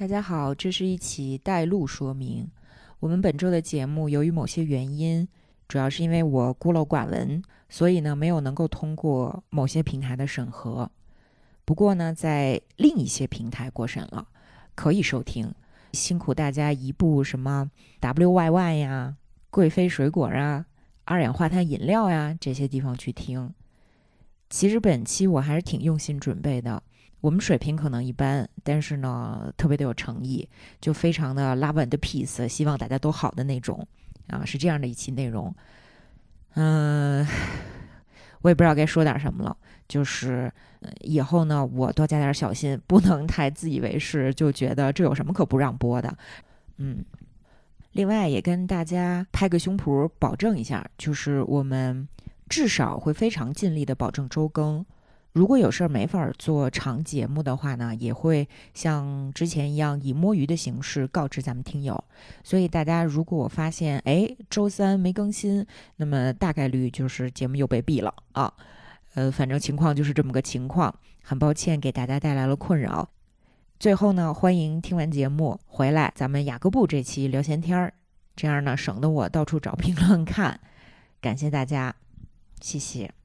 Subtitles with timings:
[0.00, 2.50] 大家好，这是一期带路说明。
[3.00, 5.28] 我们本周的节目由于某些原因，
[5.68, 10.90] 主要是因为我孤陋寡闻，所以呢没有能够通过某些平台的审核。
[11.66, 14.26] 不过呢，在另一些平台过审了，
[14.74, 15.54] 可以收听。
[15.92, 19.14] 辛苦大家移步什么 WYY 呀、
[19.50, 20.64] 贵妃水果啊、
[21.04, 23.52] 二氧化碳饮料呀这些地方去听。
[24.50, 26.82] 其实本期我还是挺用心准备的。
[27.20, 30.48] 我们水平可能一般，但是呢，特别的有诚意，
[30.80, 33.86] 就非常的 love and peace，希望大家都好的那种
[34.26, 35.54] 啊，是这样的一期内容。
[36.54, 37.26] 嗯，
[38.40, 40.50] 我也不知道该说点什么了，就是
[41.00, 46.16] 以后呢，我多加点小心，不能太自以为是，就觉得这有什么可不让播的。
[46.78, 47.04] 嗯，
[47.92, 52.08] 另外也跟大家拍个胸脯保证一下，就是我们
[52.50, 54.84] 至少会非常尽力的保证周更。
[55.32, 62.02] 如果有事儿没法做长节目的话呢，也会像之前一样以摸鱼的形式告知咱们听友。
[62.42, 65.64] 所以大家如果发现哎周三没更新，
[65.96, 68.52] 那么大概率就是节目又被毙了啊。
[69.14, 73.08] 呃，反正情况就是这么个情况，很抱歉给大家带来了困扰。
[73.78, 77.94] 最后呢，欢迎听完节目回来，咱们雅各布这期聊闲天儿，
[78.34, 80.58] 这样呢省得我到处找评论看。
[81.20, 81.94] 感谢大家，
[82.60, 83.19] 谢谢。